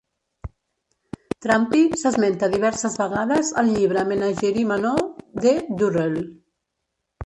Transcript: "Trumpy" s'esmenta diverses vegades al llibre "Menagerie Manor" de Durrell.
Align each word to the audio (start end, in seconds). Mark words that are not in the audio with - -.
"Trumpy" 1.47 1.81
s'esmenta 2.03 2.51
diverses 2.55 2.99
vegades 3.03 3.55
al 3.65 3.73
llibre 3.77 4.09
"Menagerie 4.15 4.69
Manor" 4.75 5.07
de 5.49 5.59
Durrell. 5.81 6.23